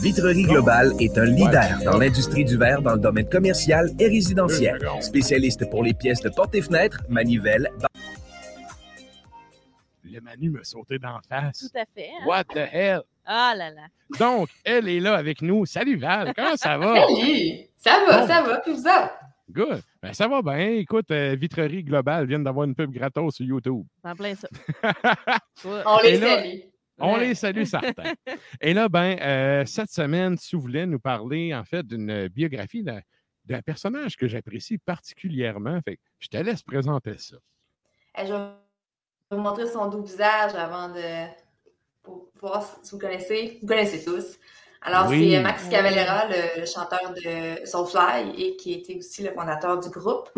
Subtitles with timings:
[0.00, 4.78] Vitrerie Globale est un leader dans l'industrie du verre dans le domaine commercial et résidentiel.
[5.00, 7.68] Spécialiste pour les pièces de portes et fenêtres, manivelles,
[10.04, 11.58] Le Manu me sauté d'en face.
[11.70, 12.08] Tout à fait.
[12.08, 12.26] hein?
[12.26, 13.00] What the hell?
[13.26, 13.82] Ah là là.
[14.18, 15.66] Donc, elle est là avec nous.
[15.66, 16.94] Salut Val, comment ça va?
[16.94, 17.66] Salut!
[17.76, 18.26] Ça va, Bon.
[18.26, 19.14] ça va, vous autres?
[19.50, 19.82] Good.
[20.02, 20.70] Ben, ça va bien.
[20.76, 23.84] Écoute, euh, Vitrerie Globale vient d'avoir une pub gratos sur YouTube.
[24.04, 24.48] En plein ça.
[25.64, 26.58] On les là- salue.
[27.00, 27.28] On Ouais.
[27.28, 28.12] les salue certains.
[28.60, 33.62] Et là, ben, euh, cette semaine, tu voulais nous parler, en fait, d'une biographie d'un
[33.62, 35.80] personnage que j'apprécie particulièrement.
[35.84, 37.36] Fait je te laisse présenter ça.
[38.18, 38.48] Eh, Je vais
[39.30, 41.26] vous montrer son doux visage avant de
[42.02, 43.58] pour voir si vous connaissez.
[43.60, 44.38] Vous connaissez tous.
[44.82, 45.32] Alors, Oui.
[45.32, 49.88] c'est Max Cavalera, le, le chanteur de Soulfly et qui était aussi le fondateur du
[49.90, 50.30] groupe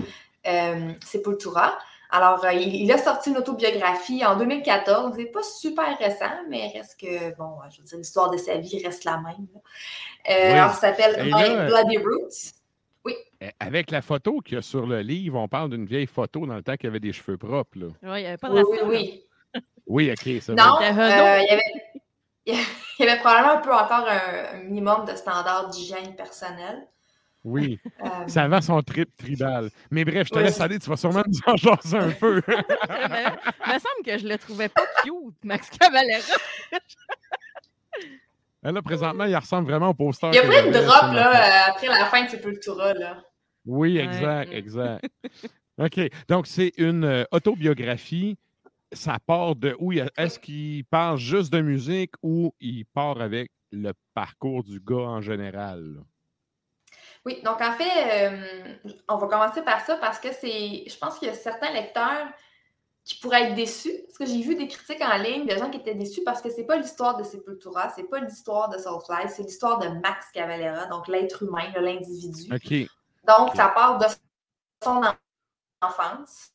[0.47, 1.79] euh, Sepultura.
[2.13, 6.31] Alors, euh, il, il a sorti une autobiographie en 2014, donc c'est pas super récent,
[6.49, 9.47] mais reste que, bon, je veux dire, l'histoire de sa vie reste la même.
[10.29, 10.59] Euh, Oui.
[10.59, 12.55] Alors, ça s'appelle My Bloody Roots.
[13.43, 16.45] Euh, Avec la photo qu'il y a sur le livre, on parle d'une vieille photo
[16.47, 17.79] dans le temps qu'il avait des cheveux propres.
[17.79, 17.87] là.
[18.03, 19.63] Ouais, il n'y avait pas de Oui, oui, oui.
[19.87, 21.63] Oui, OK, ça Non, euh, il y avait,
[22.99, 26.87] il y avait probablement un peu encore un, un minimum de standards d'hygiène personnelle.
[27.43, 29.71] Oui, Euh, c'est avant son trip tribal.
[29.91, 30.45] Mais bref, je te Oui.
[30.45, 32.43] laisse aller, tu vas sûrement nous en jaser un peu.
[32.47, 32.53] Il
[33.67, 36.19] me semble que je le trouvais pas cute, Max Cavalera.
[38.63, 40.29] là, présentement, il ressemble vraiment au poster.
[40.33, 42.93] il y a drops sur ma là, euh, après la fin de Sepultura.
[42.95, 43.23] Là.
[43.65, 44.05] Oui, Ouais.
[44.05, 45.07] exact, exact.
[45.79, 46.01] OK.
[46.29, 48.37] Donc, c'est une euh, autobiographie.
[48.93, 49.93] Ça part de où?
[49.93, 55.21] Est-ce qu'il parle juste de musique ou il part avec le parcours du gars en
[55.21, 56.03] général?
[57.27, 58.75] Oui, donc en fait, euh,
[59.09, 60.85] on va commencer par ça parce que c'est.
[60.89, 62.29] Je pense qu'il y a certains lecteurs
[63.05, 63.93] qui pourraient être déçus.
[64.07, 66.49] Parce que j'ai vu des critiques en ligne de gens qui étaient déçus parce que
[66.51, 70.87] c'est pas l'histoire de Sepultura, c'est pas l'histoire de Soulfly, c'est l'histoire de Max Cavalera,
[70.87, 72.51] donc l'être humain, l'individu.
[73.27, 74.07] Donc, ça part de
[74.83, 75.15] son en-
[75.83, 76.51] enfance.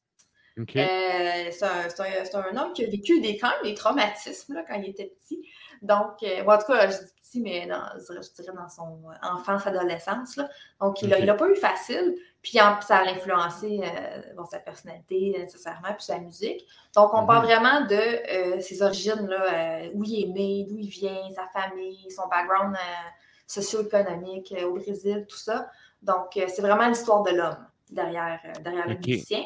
[0.80, 3.74] Euh, c'est un, c'est un- c'est un homme qui a vécu des, quand même des
[3.76, 5.48] traumatismes là, quand il était petit.
[5.82, 9.00] Donc, euh, bon, en tout cas, je dis petit, mais dans, je dirais- dans son
[9.22, 10.36] enfance, adolescence.
[10.38, 10.50] Là.
[10.82, 12.16] Donc, il n'a pas eu facile.
[12.42, 16.66] Puis, en- ça a influencé euh, bon, sa personnalité nécessairement, puis sa musique.
[16.96, 17.28] Donc, on Mhm.
[17.28, 19.44] parle vraiment de euh, ses origines, là,
[19.86, 23.10] euh, où il est né, d'où il vient, sa famille, son background euh,
[23.48, 25.70] socio-économique euh, au Brésil, tout ça.
[26.02, 29.44] Donc, euh, c'est vraiment l'histoire de l'homme derrière, euh, derrière le musicien.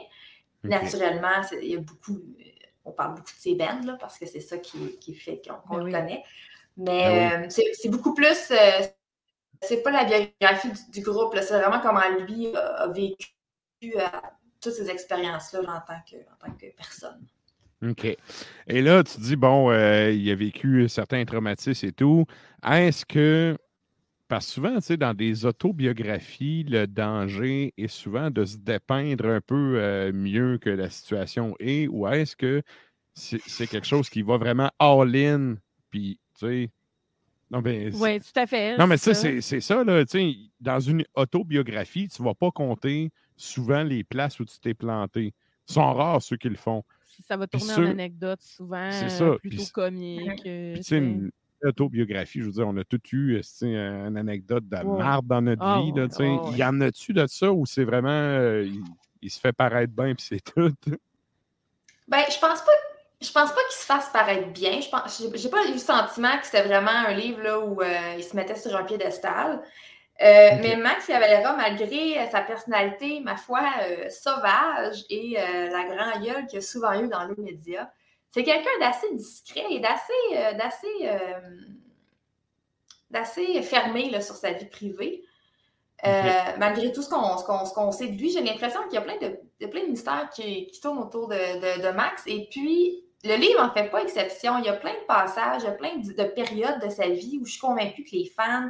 [0.64, 2.20] Naturellement, il y a beaucoup.
[2.86, 5.78] On parle beaucoup de ses bands, là, parce que c'est ça qui, qui fait qu'on
[5.78, 5.92] Ben le oui.
[5.92, 6.24] connaît.
[6.78, 8.52] Mais euh, c'est c'est beaucoup plus.
[8.52, 8.82] euh,
[9.62, 13.28] c'est pas la biographie du, du groupe, c'est vraiment comment lui a, a vécu
[13.96, 14.00] euh,
[14.62, 17.26] toutes ces expériences-là là, en, tant que, en tant que personne.
[17.82, 18.06] OK.
[18.68, 22.26] Et là, tu dis, bon, euh, il a vécu certains traumatismes et tout.
[22.66, 23.58] Est-ce que.
[24.30, 29.26] Parce que souvent, tu sais, dans des autobiographies, le danger est souvent de se dépeindre
[29.26, 32.62] un peu euh, mieux que la situation est, ou est-ce que
[33.14, 35.56] c'est quelque chose qui va vraiment all-in,
[35.90, 36.70] puis, tu sais.
[37.52, 37.90] Non, mais.
[37.96, 38.78] Oui, tout à fait.
[38.78, 40.06] Non, mais ça, c'est ça, là.
[40.06, 44.60] Tu sais, dans une autobiographie, tu ne vas pas compter souvent les places où tu
[44.60, 45.34] t'es planté.
[45.68, 46.84] Ils sont rares ceux qui le font.
[47.28, 50.46] Ça va tourner ceux- en anecdote souvent, C'est euh, ça, plutôt puis- comique.
[50.46, 51.32] euh, Puis, une
[51.64, 55.82] autobiographie, je veux dire, on a tout eu une anecdote de marde dans notre Ah
[55.82, 55.92] vie.
[55.94, 56.52] là, ouais.
[56.52, 58.10] Il y en a-tu de ça ou c'est vraiment.
[58.10, 58.82] euh, il,
[59.22, 60.72] il se fait paraître bien, puis c'est tout?
[62.08, 62.72] Ben, je pense pas.
[63.22, 64.80] Je pense pas qu'il se fasse paraître bien.
[64.80, 67.82] Je pense, j'ai j'ai pas eu le sentiment que c'était vraiment un livre là, où
[67.82, 69.62] euh, il se mettait sur un piédestal.
[70.22, 70.60] Euh, Ok.
[70.62, 76.24] Mais Max Cavalera, malgré euh, sa personnalité, ma foi, euh, sauvage et euh, la grande
[76.24, 77.90] gueule qu'il a souvent eu dans les médias,
[78.32, 81.40] c'est quelqu'un d'assez discret et d'assez euh, d'assez euh,
[83.10, 85.24] d'assez fermé là, sur sa vie privée.
[86.06, 86.22] Euh,
[86.60, 88.98] Malgré tout ce qu'on ce qu'on- ce qu'on sait de lui, j'ai l'impression qu'il y
[88.98, 92.24] a plein de, a plein de mystères qui, qui tournent autour de, de- de Max.
[92.28, 94.58] Et puis, le livre en fait pas exception.
[94.60, 97.08] Il y a plein de passages, il y a plein de, de périodes de sa
[97.10, 98.70] vie où je suis convaincue que les fans,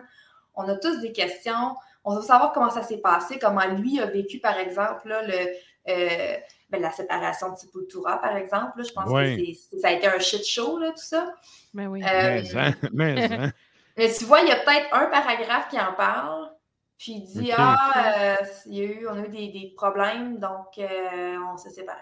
[0.55, 1.75] on a tous des questions.
[2.03, 5.35] On veut savoir comment ça s'est passé, comment lui a vécu, par exemple, là, le,
[5.89, 6.37] euh,
[6.69, 8.77] ben, la séparation de Sepultura, par exemple.
[8.79, 8.83] là.
[8.83, 9.55] je pense Ouais.
[9.71, 11.33] que ça a été un shit show, là, tout ça.
[11.73, 12.01] Ben oui.
[12.03, 13.51] Euh, Mais, hein, mais, hein.
[13.97, 16.51] mais tu vois, il y a peut-être un paragraphe qui en parle,
[16.97, 17.51] puis il dit.
[17.57, 21.57] Ah, euh, il y a eu, on a eu des, des problèmes, donc euh, on
[21.57, 22.01] s'est séparés.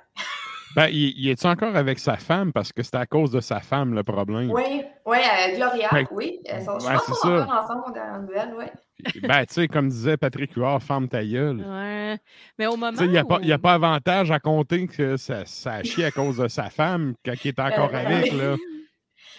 [0.75, 2.51] Ben, il, il est encore avec sa femme?
[2.53, 4.51] Parce que c'était à cause de sa femme le problème.
[4.51, 6.39] Oui, oui, euh, Gloria, Fait- oui.
[6.45, 8.65] Elles sont, je pense c'est qu'on sont encore ensemble en nouvelle, oui.
[9.23, 11.63] Ben, tu sais, comme disait Patrick Huard, ferme ta gueule.
[11.67, 12.17] Ouais.
[12.57, 13.17] Mais au moment Tu sais, Il n'y
[13.51, 16.69] a, a pas avantage à compter que ça, ça a chié à cause de sa
[16.69, 18.31] femme quand il est encore Euh, avec.
[18.33, 18.55] Là.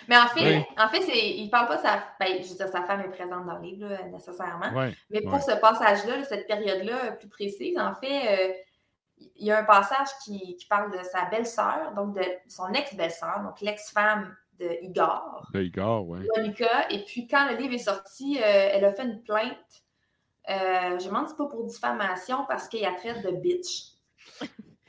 [0.08, 0.64] Mais en fait, Oui.
[0.78, 2.02] en fait c'est, il parle pas de sa.
[2.18, 4.70] Ben, je veux dire, sa femme est présente dans le livre, là, nécessairement.
[4.74, 8.52] Ouais, Mais pour ce passage-là, là, cette période-là plus précise, en fait, euh,
[9.36, 13.40] il y a un passage qui, qui parle de sa belle-sœur, donc de son ex-belle-sœur,
[13.44, 16.20] donc l'ex-femme de Igor, De Igor, ouais.
[16.36, 16.90] Monica.
[16.90, 19.56] Et puis, quand le livre est sorti, euh, elle a fait une plainte.
[20.50, 23.92] Euh, je me demande si c'est pas pour diffamation parce qu'il la traite de bitch.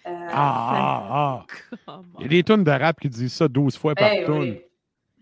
[0.07, 1.45] Euh, Ah, ah,
[1.87, 2.01] ah.
[2.17, 4.39] Il y a des tonnes de rap qui disent ça 12 fois par eh tonne.
[4.39, 4.61] oui.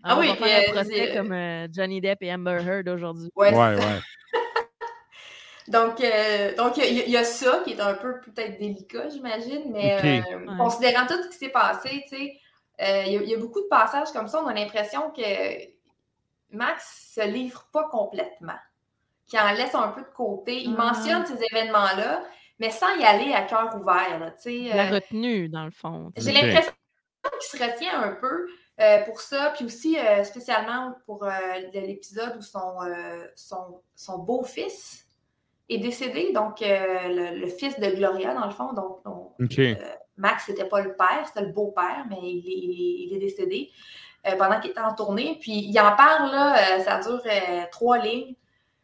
[0.02, 2.62] Ah, Ah on oui, va faire puis, un procès comme euh, Johnny Depp et Amber
[2.64, 3.28] Heard aujourd'hui.
[3.34, 4.00] Ouais, Ouais, ouais.
[5.68, 8.58] Donc, euh, donc il y, a- il y a ça qui est un peu peut-être
[8.58, 10.56] délicat, j'imagine, mais euh, Ouais.
[10.58, 12.40] considérant tout ce qui s'est passé, tu sais,
[12.80, 15.10] euh, il y, a- il y a beaucoup de passages comme ça, on a l'impression
[15.10, 15.22] que
[16.50, 18.56] Max se livre pas complètement,
[19.26, 20.62] qu'il en laisse un peu de côté.
[20.62, 20.92] Il Ah.
[20.92, 22.22] mentionne ces événements-là,
[22.58, 24.74] mais sans y aller à cœur ouvert, là, tu sais.
[24.74, 26.10] La euh, retenue, dans le fond.
[26.16, 26.72] j'ai l'impression
[27.40, 28.46] qu'il se retient un peu
[28.80, 31.30] euh, pour ça, puis aussi euh, spécialement pour euh,
[31.74, 35.04] de l'épisode où son, euh, son, son beau-fils
[35.68, 38.72] est décédé, donc euh, le, le fils de Gloria, dans le fond.
[38.72, 39.74] Donc, on- euh,
[40.16, 43.18] Max, c'était pas le père, c'était le beau-père, mais il est, il est- il est
[43.20, 43.70] décédé
[44.26, 45.38] euh, pendant qu'il était en tournée.
[45.40, 48.34] Puis il en parle, là, euh, ça dure euh, trois lignes.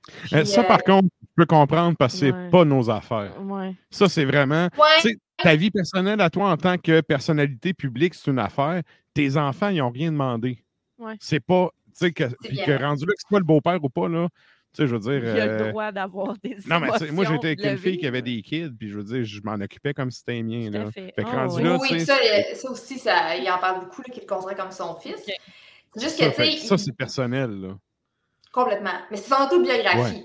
[0.06, 2.50] Puis, Euh, ça, euh, par contre, je peux comprendre parce que c'est Ouais.
[2.50, 3.32] pas nos affaires.
[3.42, 3.74] Ouais.
[3.90, 4.68] Ça, c'est vraiment.
[4.78, 8.82] ouais, ta vie personnelle à toi en tant que personnalité publique, c'est une affaire.
[9.14, 10.62] Tes enfants, ils n'ont rien demandé.
[10.98, 11.14] Ouais.
[11.20, 11.70] C'est pas.
[11.98, 14.28] Tu sais, que, rendu là, que c'est pas le beau-père ou pas, là.
[14.74, 15.34] Tu sais, je veux dire.
[15.34, 17.78] Il a le euh, droit d'avoir des Non, mais tu sais, moi, j'étais avec une
[17.78, 20.42] fille qui avait des kids, puis je veux dire, je m'en occupais comme si c'était
[20.42, 20.68] mien.
[20.70, 20.90] Tout à Là.
[20.90, 21.12] fait.
[21.14, 21.62] Fait que rendu oui.
[21.62, 22.16] là, oui, tu sais, ça,
[22.54, 25.24] ça aussi, ça, il en parle beaucoup, là, qu'il le considère comme son fils.
[25.96, 27.50] Juste ça, que, tu fait ça, c'est personnel.
[27.60, 27.78] Là.
[28.52, 28.98] Complètement.
[29.12, 30.24] Mais c'est son autobiographie.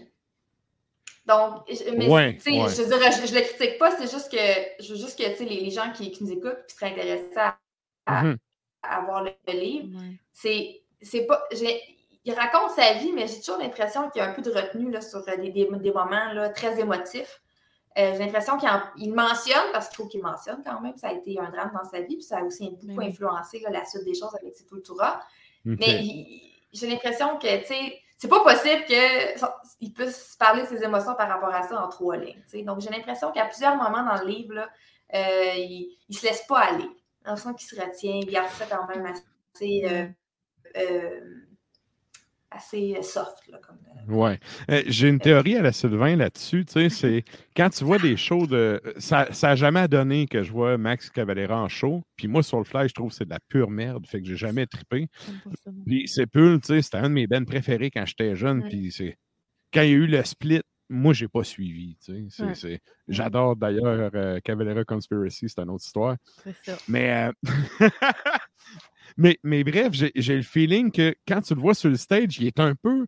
[1.28, 2.70] Donc, je- mais, Ouais, tu sais, ouais.
[2.70, 5.30] je veux dire, je, je le critique pas, c'est juste que je veux juste que
[5.30, 7.58] tu sais, les, les gens qui, qui nous écoutent qui seraient intéressés à,
[8.08, 8.34] à-
[8.82, 9.90] à avoir le, le livre,
[10.34, 10.82] c'est
[11.28, 11.44] pas.
[12.26, 14.92] Il raconte sa vie, mais j'ai toujours l'impression qu'il y a un peu de retenue
[14.92, 17.42] là, sur euh, des, des, des moments là, très émotifs.
[17.98, 21.08] Euh, j'ai l'impression qu'il en- il mentionne, parce qu'il faut qu'il mentionne quand même, ça
[21.10, 23.08] a été un drame dans sa vie, puis ça a aussi beaucoup Ben oui.
[23.08, 25.22] influencé là, la suite des choses avec Sepultura.
[25.66, 25.76] OK.
[25.80, 30.84] Mais il- j'ai l'impression que, tu sais, c'est pas possible qu'il puisse parler de ses
[30.84, 32.42] émotions par rapport à ça en trois lignes.
[32.44, 32.64] tu sais.
[32.64, 34.70] Donc, j'ai l'impression qu'à plusieurs moments dans le livre, là,
[35.16, 36.84] euh, il, il se laisse pas aller.
[36.84, 39.82] J'ai l'impression qu'il se retient, il garde ça quand même assez.
[39.86, 40.06] euh,
[40.78, 41.22] euh,
[42.52, 43.48] assez soft.
[43.50, 43.78] Là, comme,
[44.08, 44.40] Ouais.
[44.72, 46.66] Euh, J'ai une théorie à la Sylvain là-dessus.
[46.66, 47.24] Tu sais, c'est
[47.56, 48.82] quand tu vois des shows de.
[48.98, 52.04] Ça n'a jamais donné que je vois Max Cavalera en show.
[52.16, 54.08] Puis moi, sur le fly, je trouve que c'est de la pure merde.
[54.08, 55.08] Fait que j'ai jamais trippé.
[55.86, 56.26] Puis sais,
[56.82, 58.62] c'était un de mes bands préférés quand j'étais jeune.
[58.64, 58.70] Ouais.
[58.70, 59.18] Puis c'est.
[59.72, 61.96] Quand il y a eu le split, moi, j'ai pas suivi.
[62.04, 62.54] tu sais.
[62.56, 62.82] C'est- Ouais.
[63.08, 66.16] J'adore d'ailleurs euh, Cavalera Conspiracy, c'est une autre histoire.
[66.44, 66.78] C'est ça.
[66.88, 67.32] Mais,
[67.82, 67.90] euh,
[69.20, 72.48] mais, mais bref, j'ai le feeling que quand tu le vois sur le stage, il
[72.48, 73.06] est un peu.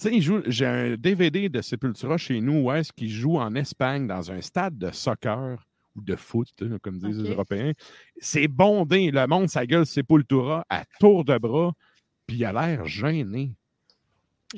[0.00, 4.06] Tu sais, j'ai un DVD de Sepultura chez nous où est-ce qu'il joue en Espagne
[4.06, 5.64] dans un stade de soccer
[5.94, 7.72] ou de foot, hein, comme disent les Européens.
[8.18, 11.72] C'est bondé, le monde, sa gueule Sepultura à tour de bras,
[12.26, 13.54] puis il a l'air gêné.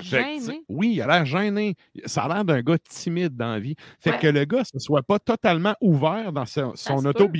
[0.00, 0.62] Fait Gêné?
[0.68, 1.76] oui, il a l'air gêné.
[2.06, 3.76] Ça a l'air d'un gars timide dans la vie.
[4.00, 4.18] Fait Ouais.
[4.18, 6.74] que le gars ne soit pas totalement ouvert dans son,
[7.12, 7.32] peut.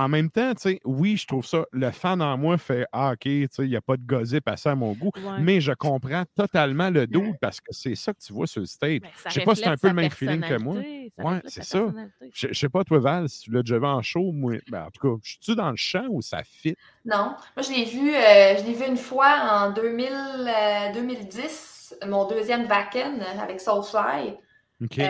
[0.00, 1.66] En même temps, tu sais, oui, je trouve ça.
[1.72, 4.48] Le fan en moi fait Ah, OK, tu sais, il n'y a pas de gossip
[4.48, 5.10] à ça à mon goût.
[5.16, 5.40] Ouais.
[5.40, 8.66] Mais je comprends totalement le doute parce que c'est ça que tu vois sur le
[8.66, 9.00] stage.
[9.00, 10.76] Ben, je sais pas si c'est un peu le même feeling que moi.
[10.76, 11.86] Ouais, c'est ça.
[12.32, 14.90] Je, sais pas, toi, Val, si tu l'as déjà vu en show, moi, ben, en
[14.90, 16.76] tout cas, je suis-tu dans le champ ou ça fit?
[17.04, 21.96] Non, moi je l'ai vu, euh, je l'ai vu une fois en 2000, euh, 2010,
[22.06, 24.36] mon deuxième Vaken avec Soulfly.
[24.82, 24.98] OK.
[24.98, 25.08] Euh,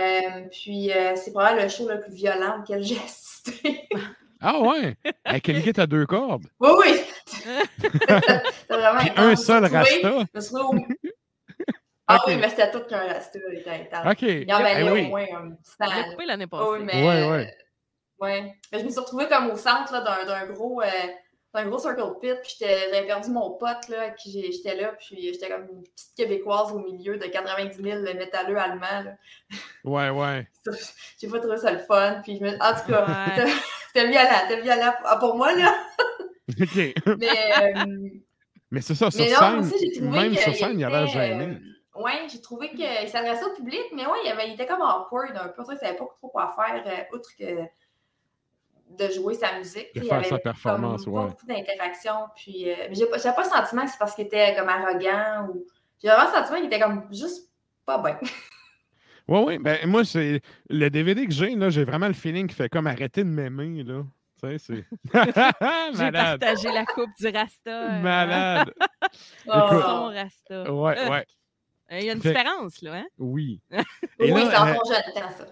[0.51, 3.89] puis euh, c'est probablement le show le plus violent auquel j'ai assisté.
[4.41, 4.97] Ah ouais!
[5.25, 6.45] Avec une guitare à deux cordes.
[6.61, 7.01] oui, oui!
[9.01, 10.25] Puis un seul rasta.
[12.13, 14.13] Ah oui, mais c'était tout qu'un rasta, il était intense.
[14.13, 14.23] OK.
[14.23, 15.05] Il y en Eh avait oui.
[15.07, 16.65] au moins un petit coupé l'année passée.
[16.73, 17.45] oui, mais, Ouais, euh,
[18.19, 18.53] ouais.
[18.73, 20.87] Mais je me suis retrouvée comme au centre là, d'un, d'un gros, euh,
[21.53, 25.21] d'un gros circle pit, puis j'étais- j'avais perdu mon pote là, j'ai- j'étais là, puis
[25.33, 29.03] j'étais comme une petite québécoise au milieu de 90 000 métalleux allemands.
[29.05, 29.13] là.
[29.85, 30.49] Ouais, ouais.
[31.21, 32.51] J'ai pas trouvé ça le fun, puis je me...
[32.55, 33.47] En tout cas, Ouais.
[33.89, 35.75] c'était- violent, c'était violent pour moi, là.
[36.61, 36.77] OK.
[37.19, 37.85] Mais, euh,
[38.71, 41.13] Mais c'est ça, sur mais non, scène, aussi, même sur scène, il a l'air était,
[41.13, 41.45] gêné.
[41.97, 44.81] euh, ouais, j'ai trouvé qu'il s'adressait au public, mais ouais, il, avait, il était comme
[44.83, 45.65] awkward un peu.
[45.65, 47.45] Dirait qu'il savait pas trop quoi faire, euh, outre que
[48.99, 49.89] de jouer sa musique.
[49.95, 51.27] De Il y faire avait sa performance, comme ouais.
[51.29, 52.13] Beaucoup d'interaction.
[52.37, 54.69] Puis, euh, mais j'ai pas, j'avais pas le sentiment que c'est parce qu'il était comme
[54.69, 55.65] arrogant ou.
[56.03, 57.51] J'ai vraiment le sentiment qu'il était comme juste
[57.87, 58.19] pas bien.
[59.29, 59.59] Oui, oui.
[59.59, 62.89] Ben, moi, c'est le DVD que j'ai, là, j'ai vraiment le feeling qu'il fait comme
[62.89, 64.03] arrêter de m'aimer, là.
[64.43, 64.85] Tu sais, c'est.
[65.13, 66.41] J'ai Malade.
[66.41, 67.71] partagé la coupe du Rasta.
[67.71, 68.73] euh, Malade.
[69.47, 69.69] Oh.
[69.71, 70.73] Son Rasta.
[70.73, 71.27] Ouais, Euh, ouais.
[71.93, 72.95] Il y a une Fait- différence, là.
[72.95, 73.07] Hein?
[73.19, 73.61] Oui.
[73.71, 73.83] Oui,
[74.19, 75.47] c'est là, euh, jeune temps, ça.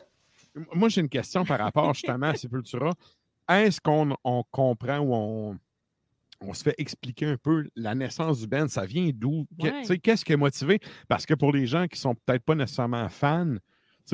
[0.74, 2.90] moi, j'ai une question par rapport justement à Sepultura.
[3.48, 5.58] Est-ce qu'on on comprend ou on,
[6.40, 8.68] on se fait expliquer un peu la naissance du band?
[8.68, 9.46] Ça vient d'où?
[9.58, 9.98] Ouais.
[9.98, 10.80] Qu'est-ce qui a motivé?
[11.08, 13.56] Parce que pour les gens qui sont peut-être pas nécessairement fans,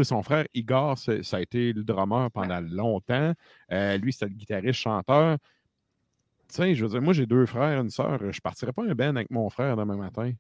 [0.03, 3.33] son frère Igor, ça a été le drummer pendant longtemps.
[3.71, 5.39] Euh, lui, c'était le guitariste chanteur.
[6.49, 8.33] Tu sais, je veux dire, moi, j'ai deux frères, une sœur.
[8.33, 10.33] Je partirais pas un band avec mon frère demain matin.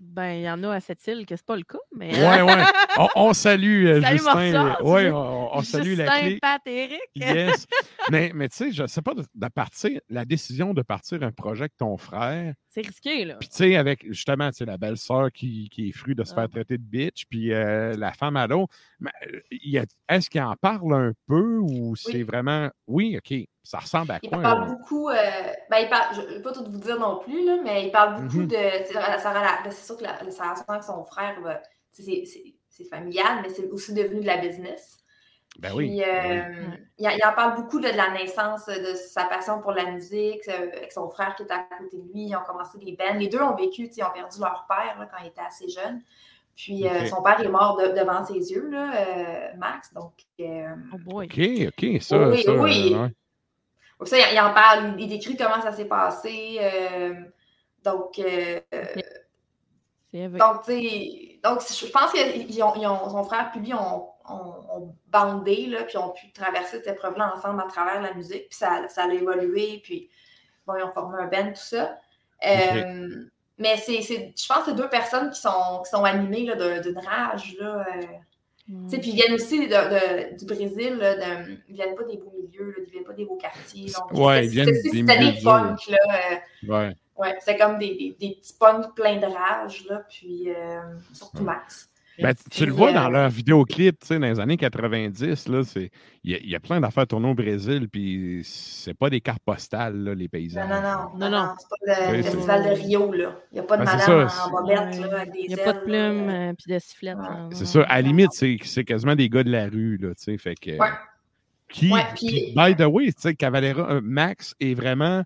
[0.00, 2.12] Ben, il y en a à cette île que c'est pas le cas, mais.
[2.14, 2.62] Ouais, ouais.
[2.98, 4.64] On, on salue euh, Salut, Justin.
[4.64, 6.38] Morceau, Oui, tu- on, on salue la Justin, clé.
[6.40, 7.00] Pat, Eric.
[7.16, 7.66] Yes.
[8.10, 11.32] mais, mais tu sais, je sais pas, de, de partir, la décision de partir un
[11.32, 13.34] projet avec ton frère, C'est risqué, là.
[13.40, 16.32] puis tu sais, avec justement, tu sais, la belle-sœur qui, qui est fruit de se
[16.32, 16.36] Ah.
[16.42, 18.68] faire traiter de bitch, puis euh, la femme à l'eau,
[19.00, 22.70] mais, euh, est-ce qu'il en parle un peu ou c'est vraiment.
[22.86, 23.34] Oui, OK.
[23.64, 24.42] Ça ressemble à Il quoi?
[24.42, 24.66] parle là?
[24.66, 25.08] beaucoup.
[25.08, 25.14] euh,
[25.70, 27.90] ben, il parle, je ne vais pas tout vous dire non plus, là, mais il
[27.90, 28.48] parle beaucoup Mhm.
[28.48, 28.54] de.
[28.56, 28.84] ben,
[29.70, 31.58] c'est sûr que la, relation avec son frère, ben,
[31.90, 34.98] c'est- familial, mais c'est aussi devenu de la business.
[35.60, 36.02] Ben Puis, oui.
[36.02, 36.78] euh, ben oui.
[36.98, 40.46] il, il en parle beaucoup là, de la naissance, de sa passion pour la musique,
[40.48, 42.24] euh, avec son frère qui est à côté de lui.
[42.24, 43.14] Ils ont commencé des bands.
[43.16, 46.02] Les deux ont vécu, ils ont perdu leur père là, quand ils étaient assez jeunes.
[46.56, 49.94] Puis euh, son père est mort de- devant ses yeux, là, euh, Max.
[49.94, 51.26] Donc, euh, Oh boy.
[51.26, 52.02] OK, OK.
[52.02, 52.92] Ça, Oui, ça, oui.
[52.94, 53.10] euh, ouais.
[54.08, 56.58] Ça, il, il en parle, il, il décrit comment ça s'est passé.
[56.60, 57.14] euh,
[57.84, 58.60] donc, euh,
[60.38, 63.74] donc, tu sais, donc, je pense que ils ont, ils ont- son frère puis lui
[63.74, 68.14] ont, ont- ont bandé, là, puis ont pu traverser cette épreuve-là ensemble à travers la
[68.14, 70.08] musique, puis ça, ça a évolué, puis
[70.66, 71.98] bon, ils ont formé un band, tout ça.
[72.46, 73.24] Euh,
[73.58, 76.56] Mais c'est, c'est- je pense que c'est deux personnes qui sont, qui sont animées là,
[76.56, 77.86] d'un- d'une rage, là.
[78.66, 82.32] Puis ils viennent aussi de- de- du Brésil, là, de- ils viennent pas des beaux
[82.40, 83.90] milieux, là, ils viennent pas des beaux quartiers.
[83.92, 85.98] Donc, Ouais, c'était- ils viennent c'était- des C'était des punks, là.
[86.08, 86.96] euh, Ouais.
[87.18, 90.80] ouais, c'était comme des, des, des petits punks pleins de rage, là, puis euh,
[91.12, 91.90] surtout Max.
[92.22, 95.62] Ben, tu- le vois dans euh, leurs vidéoclips, tu sais, dans les années 90, là,
[95.64, 95.90] c'est,
[96.22, 99.20] il y, a- il y a plein d'affaires tournées au Brésil, puis c'est pas des
[99.20, 100.68] cartes postales, là, les paysages.
[100.68, 101.46] non, non, Non, non, non.
[101.46, 103.36] non, c'est pas le, Oui, festival de Rio, là.
[103.50, 105.54] Il n'y a pas de Ben, madame ça, en bobette, là, avec des Il n'y
[105.54, 106.32] a pas de plumes là.
[106.50, 107.16] euh, puis de sifflettes.
[107.16, 107.22] Ouais.
[107.24, 107.48] là.
[107.52, 107.82] C'est ça.
[107.82, 110.54] À la limite, c'est, c'est quasiment des gars de la rue, là, tu sais, fait
[110.54, 110.70] que...
[110.78, 110.88] Ouais.
[111.68, 115.24] Qui, Ouais, qui, puis- by the way, tu sais, Cavalera, euh, Max est vraiment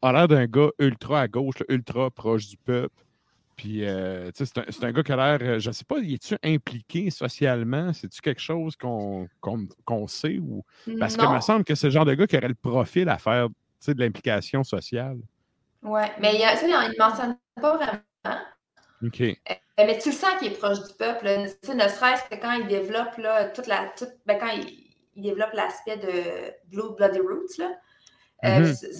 [0.00, 2.94] a l'air d'un gars ultra à gauche, ultra proche du peuple.
[3.62, 7.10] Puis, euh, c'est un, gars qui a l'air, euh, je ne sais pas, est-tu impliqué
[7.10, 7.92] socialement?
[7.92, 9.28] C'est-tu quelque chose qu'on
[10.08, 10.38] sait?
[10.40, 10.64] Ou...
[10.98, 11.32] Parce que Non.
[11.34, 13.48] me semble que c'est le genre de gars qui aurait le profil à faire
[13.86, 15.18] de l'implication sociale.
[15.80, 18.40] Ouais, mais il y a- il ne mentionne pas vraiment.
[19.04, 19.20] OK.
[19.20, 19.34] Euh,
[19.78, 21.24] Mais tu le sens qu'il est proche du peuple.
[21.24, 21.38] là.
[21.38, 21.46] Ne
[21.88, 23.92] serait-ce que quand il développe là, toute la.
[23.96, 24.66] toute- ben, quand il,
[25.14, 27.70] il développe l'aspect de Blue Bloody Roots, là.
[28.74, 28.92] C'est-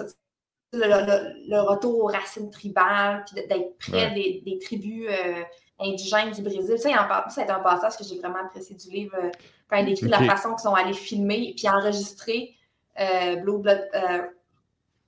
[0.72, 4.14] le, le- le retour aux racines tribales, puis d'être près Ouais.
[4.14, 5.42] des, des tribus euh,
[5.78, 6.78] indigènes du Brésil.
[6.78, 6.90] Ça,
[7.28, 9.30] c'est un passage que j'ai vraiment apprécié du livre euh,
[9.68, 12.54] quand il décrit la façon qu'ils sont allés filmer puis enregistrer
[13.00, 14.22] euh, Blue Blood, euh,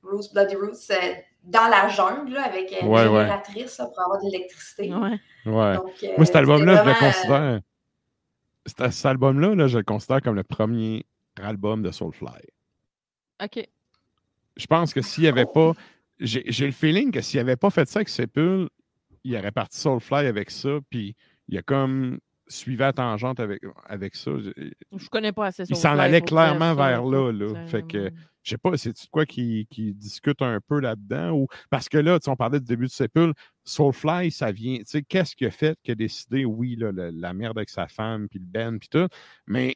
[0.02, 3.04] Rose Bloody Roots euh, dans la jungle là, avec Ouais, une ouais.
[3.20, 4.92] génératrice là, pour avoir de l'électricité.
[4.94, 5.18] Ouais.
[5.46, 5.76] Ouais.
[5.76, 7.60] Donc, euh, Moi, cet album-là, je le vraiment, euh, considère.
[8.66, 11.04] cet- Cet album-là, là, je le considère comme le premier
[11.42, 12.28] album de Soulfly.
[13.42, 13.68] OK.
[14.56, 15.72] Je pense que s'il n'y avait pas.
[16.20, 18.68] J'ai le feeling que s'il n'avait pas fait ça avec Sepul,
[19.24, 21.16] il aurait parti Soulfly avec ça, puis
[21.48, 24.30] il a comme suivi à tangente avec, avec ça.
[24.38, 27.66] Je- connais pas assez Il Soulfly s'en allait clairement ça, vers là, là.
[27.66, 28.10] Fait que,
[28.42, 31.32] je sais pas, c'est de quoi qui, qui discute un peu là-dedans?
[31.32, 33.32] Ou parce que là, on parlait du début de Sepul,
[33.64, 34.78] Soulfly, ça vient.
[35.08, 38.28] Qu'est-ce qui a fait qu'il a décidé, oui, là, le- la merde avec sa femme,
[38.28, 39.08] puis le Ben, puis tout,
[39.46, 39.74] mais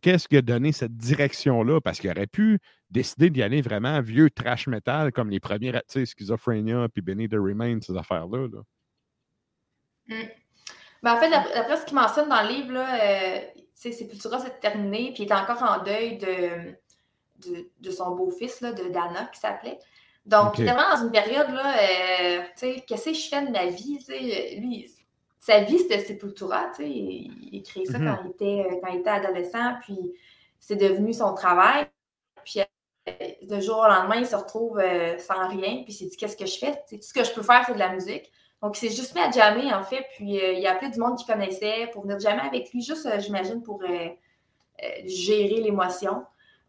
[0.00, 1.80] qu'est-ce qui a donné cette direction-là?
[1.80, 2.58] Parce qu'il aurait pu
[2.90, 7.28] décider d'y aller vraiment vieux trash metal comme les premiers, tu sais, Schizophrenia, puis Benny
[7.28, 8.48] the Remain, ces affaires-là.
[8.48, 8.62] là.
[11.02, 13.40] Ben, en fait, d'après ce qu'il mentionne dans le livre, là, euh,
[13.74, 16.74] Sepultura, c'est terminé, puis il est encore en deuil de,
[17.48, 19.78] de, de son beau-fils, là, de Dana, qui s'appelait.
[20.26, 20.58] Donc, Ok.
[20.58, 23.50] il est vraiment dans une période, là, euh, tu sais, qu'est-ce que je fais de
[23.50, 24.90] ma vie, tu sais, lui,
[25.40, 28.06] sa vie, c'était Sepultura, tu sais, il, il ça Mhm.
[28.06, 29.98] quand, il était, euh, quand il était adolescent, puis
[30.58, 31.86] c'est devenu son travail,
[32.44, 36.06] puis euh, de jour au lendemain, il se retrouve euh, sans rien, puis il s'est
[36.06, 36.72] dit, qu'est-ce que je fais?
[36.88, 38.30] Tout ce que je peux faire, c'est de la musique.
[38.62, 41.00] Donc, il s'est juste mis à jammer, en fait, puis euh, il a appelé du
[41.00, 45.62] monde qu'il connaissait pour venir jammer avec lui, juste, euh, j'imagine, pour euh, euh, gérer
[45.62, 46.22] l'émotion.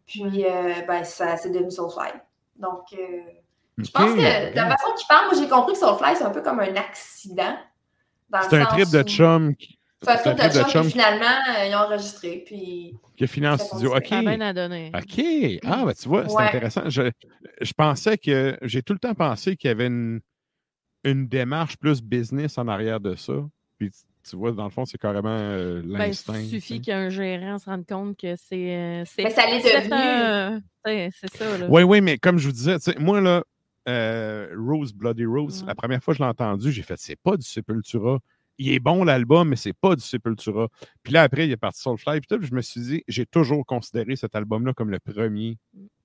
[0.06, 2.10] Puis, euh, ben, ça, c'est devenu Soulfly.
[2.56, 3.20] Donc, euh,
[3.76, 6.30] je pense que de la façon qu'il parle, moi, j'ai compris que Soulfly, c'est un
[6.30, 7.54] peu comme un accident.
[8.48, 9.54] C'est un trip de chum.
[9.56, 12.94] qui- C'est un trip de chum, chum puis finalement, euh, ils ont enregistré, puis...
[13.16, 13.94] qui a fini en studio.
[13.96, 14.06] OK.
[14.08, 14.90] Ça à donner.
[14.94, 15.24] OK.
[15.64, 16.42] Ah, ben tu vois, c'est Ouais.
[16.48, 16.88] intéressant.
[16.88, 17.10] Je,
[17.60, 18.56] je pensais que.
[18.62, 20.20] J'ai tout le temps pensé qu'il y avait une,
[21.04, 23.34] une démarche plus business en arrière de ça.
[23.78, 23.90] Puis
[24.28, 26.38] tu- vois, dans le fond, c'est carrément euh, Ben, l'instinct.
[26.38, 28.74] il suffit qu'un gérant se rende compte que c'est.
[28.76, 30.62] euh, c'est Mais ça l'est devenu.
[31.20, 31.66] C'est ça, là.
[31.68, 33.44] Oui, oui, mais comme je vous disais, moi, là,
[33.88, 35.68] euh, Rose, Bloody Rose, Ouais.
[35.68, 38.18] la première fois que je l'ai entendu, j'ai fait, c'est pas du Sepultura.
[38.58, 40.68] Il est bon l'album, mais c'est pas du Sepultura.
[41.02, 42.20] Puis là, après, il est parti Soulfly.
[42.20, 45.56] Puis tout, puis je me suis dit, j'ai toujours considéré cet album-là comme le premier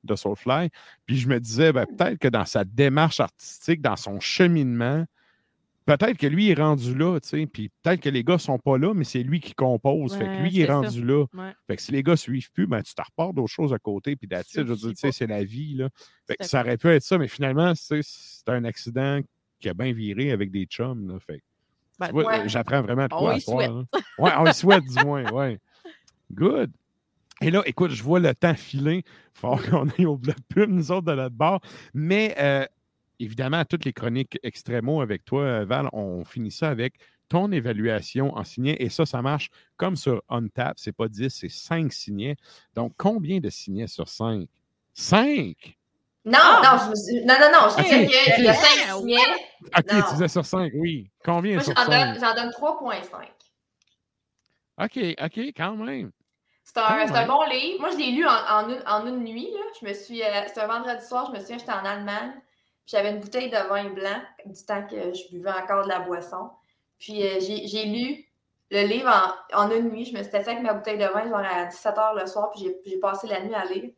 [0.03, 0.69] de Soulfly.
[1.05, 5.05] Puis je me disais, ben, peut-être que dans sa démarche artistique, dans son cheminement,
[5.87, 7.45] peut-être que lui est rendu là, tu sais.
[7.47, 10.15] Puis peut-être que les gars sont pas là, mais c'est lui qui compose.
[10.15, 10.75] fait que lui, il est ça.
[10.75, 11.25] rendu là.
[11.33, 11.53] Ouais.
[11.65, 14.15] Fait que si les gars suivent plus, ben, tu te repars d'autres choses à côté.
[14.15, 15.75] Puis it, je veux dire, tu sais, c'est la vie.
[15.75, 15.89] Là.
[16.27, 18.01] Fait que ça aurait pu être ça, mais finalement, c'est
[18.47, 19.21] un accident
[19.59, 21.07] qui a bien viré avec des chums.
[21.07, 21.19] Là.
[21.19, 21.41] Fait
[21.99, 22.25] Ben, ouais.
[22.27, 23.83] euh, j'apprends vraiment de On quoi à soir, là.
[24.19, 25.57] Ouais, on le souhaite du moins, ouais.
[26.31, 26.71] Good.
[27.41, 29.03] Et là, écoute, je vois le temps filer.
[29.05, 31.61] Il faut qu'on aille au bloc pub, nous autres, de notre bord.
[31.93, 32.65] Mais euh,
[33.19, 36.95] évidemment, toutes les chroniques extrémaux avec toi, euh, Val, on finit ça avec
[37.29, 38.77] ton évaluation en signet.
[38.79, 40.79] Et ça, ça marche comme sur OnTap.
[40.79, 42.35] C'est pas 10, c'est 5 signets.
[42.73, 44.47] Donc, combien de signets sur 5?
[44.93, 45.77] 5!
[46.25, 48.57] Non, non, je suis- non, non, non, je Ok, sais qu'il y a ok.
[48.57, 49.17] cinq signets.
[49.77, 50.01] OK, Non.
[50.07, 51.09] tu disais sur 5, oui.
[51.23, 51.89] Combien Moi, sur j'en 5?
[51.89, 53.29] donne, j'en donne 3,5.
[54.79, 56.11] OK, OK, quand même.
[56.63, 57.79] C'est un, c'est bon livre.
[57.79, 59.49] Moi, je l'ai lu en, en une, en une nuit.
[59.53, 59.59] Là.
[59.81, 62.33] Je me suis, euh, c'était un vendredi soir, je me souviens, j'étais en Allemagne.
[62.87, 66.49] J'avais une bouteille de vin blanc du temps que je buvais encore de la boisson.
[66.99, 68.25] Puis euh, j'ai, j'ai lu
[68.71, 69.09] le livre
[69.53, 70.05] en, en une nuit.
[70.05, 72.49] Je me suis assise avec ma bouteille de vin genre à 17 h le soir,
[72.51, 73.91] puis j'ai, j'ai passé la nuit à lire.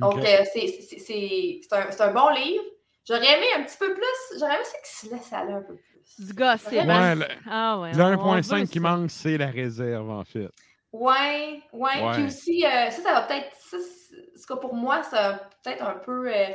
[0.00, 2.62] Donc, euh, c'est, c'est, c'est, c'est un, c'est un bon livre.
[3.06, 4.38] J'aurais aimé un petit peu plus.
[4.38, 6.24] J'aurais aimé ça qu'il se laisse aller un peu plus.
[6.26, 6.70] Du gossip.
[6.72, 7.14] Ouais, hein?
[7.16, 7.92] le- Ah ouais.
[7.92, 8.80] Le on veut 1.5 qui ça.
[8.80, 10.48] manque, c'est la réserve, en fait.
[10.92, 12.02] Ouais, ouais.
[12.02, 12.12] Ouais.
[12.14, 13.50] Puis aussi, euh, ça, ça va peut-être.
[13.58, 15.16] Ça, c'est- ce que pour moi, c'est
[15.64, 16.46] peut-être un peu euh,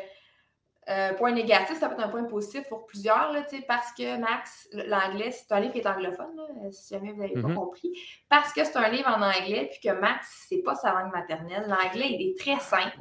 [0.90, 3.92] euh, point négatif, ça peut être un point positif pour plusieurs, là, tu sais, parce
[3.94, 7.36] que Max, l'anglais, c'est un livre qui est anglophone, là, euh, si jamais vous n'avez
[7.36, 7.48] Mhm.
[7.50, 7.92] pas compris.
[8.30, 11.66] Parce que c'est un livre en anglais, puis que Max, c'est pas sa langue maternelle.
[11.68, 12.98] L'anglais, il est très simple.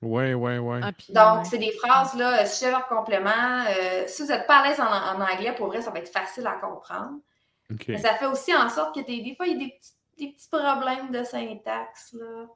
[0.00, 0.80] Oui, oui, oui.
[0.82, 1.44] Ah, Donc, ouais.
[1.50, 3.64] c'est des phrases, là, si j'ai leur complément.
[3.68, 6.12] euh, si vous n'êtes pas à l'aise en, en anglais, pour vrai, ça va être
[6.12, 7.18] facile à comprendre.
[7.88, 9.92] Mais ça fait aussi en sorte que des, des fois, il y a des petits,
[10.18, 12.46] des petits problèmes de syntaxe, là.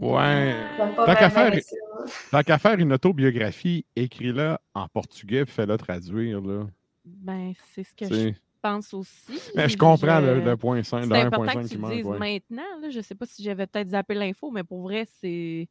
[0.00, 0.54] Ouais.
[0.96, 1.76] Tant qu'à faire- ça.
[2.30, 6.40] Tant qu'à faire une autobiographie, écris-la en portugais, puis fais-la traduire.
[6.40, 6.66] Là.
[7.04, 9.40] Ben, c'est ce que je pense aussi.
[9.56, 11.78] Mais je comprends le, Je- le point 5, C'est le important 1.5 que tu qui
[11.78, 11.92] manque.
[11.92, 12.18] dises ouais.
[12.18, 12.80] maintenant.
[12.82, 12.90] Là.
[12.90, 15.68] Je ne sais pas si j'avais peut-être zappé l'info, mais pour vrai, c'est.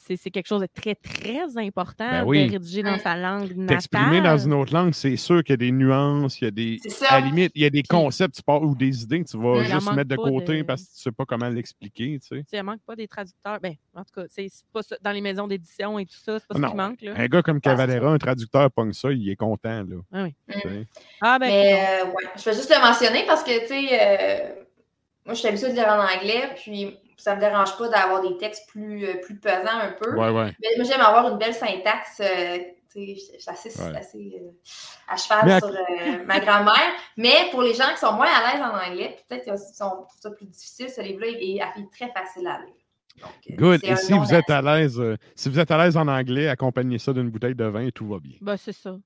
[0.00, 2.46] C'est c'est quelque chose de très, très important Ben oui.
[2.46, 3.00] de rédiger dans Mm.
[3.00, 3.66] sa langue natale.
[3.66, 6.50] T'exprimer dans une autre langue, c'est sûr qu'il y a des nuances, il y a
[6.50, 6.78] des.
[6.82, 7.06] C'est ça.
[7.10, 9.36] À la limite, il y a des concepts tu pars, ou des idées que tu
[9.36, 12.18] vas juste mettre de côté de- parce que tu sais pas comment l'expliquer.
[12.20, 12.44] Tu sais.
[12.52, 13.58] Il manque pas des traducteurs.
[13.60, 14.96] Ben, en tout cas, c'est pas ça.
[15.02, 17.02] Dans les maisons d'édition et tout ça, c'est pas ce qui manque.
[17.02, 17.12] Là.
[17.16, 19.82] Un gars comme Cavalera, un traducteur, pogne ça, il est content.
[19.82, 20.34] Là, Ah oui.
[20.50, 20.86] sais.
[21.20, 24.54] Ah, ben, Mais euh, ouais, je vais juste le mentionner parce que, tu sais, euh,
[25.26, 28.36] moi, je suis habituée de lire en anglais, puis ça me dérange pas d'avoir des
[28.38, 30.14] textes plus, euh, plus pesants un peu.
[30.16, 30.52] Ouais, ouais.
[30.62, 32.20] Mais moi, j'aime avoir une belle syntaxe.
[32.20, 32.58] euh,
[32.96, 33.96] je suis assez, Ouais.
[33.96, 34.50] assez, euh,
[35.06, 36.90] à cheval Mais à- sur euh, ma grammaire.
[37.16, 40.20] Mais pour les gens qui sont moins à l'aise en anglais, peut-être qu'ils sont- trouvent
[40.20, 42.74] ça plus difficile, ce livre-là il est, est très facile à lire.
[43.20, 43.80] Donc, Good.
[43.84, 46.98] Et si vous êtes à- l'aise, euh, si vous êtes à l'aise en anglais, accompagnez
[46.98, 48.36] ça d'une bouteille de vin et tout va bien.
[48.40, 48.96] Ben, c'est ça.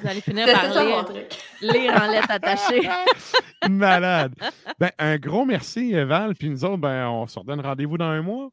[0.00, 1.38] Vous allez finir par lire, truc.
[1.60, 2.88] lire en lettres attachées.
[3.70, 4.34] Malade.
[4.78, 6.34] Ben, un gros merci, Val.
[6.34, 8.48] Puis nous autres, ben, on se redonne rendez-vous dans un mois.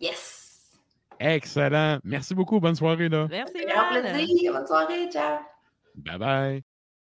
[0.00, 0.78] Yes!
[1.20, 1.98] Excellent.
[2.04, 2.58] Merci beaucoup.
[2.60, 3.08] Bonne soirée.
[3.08, 3.26] là.
[3.30, 4.12] Merci, Grand Val.
[4.14, 4.52] plaisir.
[4.52, 5.08] Bonne soirée.
[5.10, 5.38] Ciao!
[5.94, 6.61] Bye bye.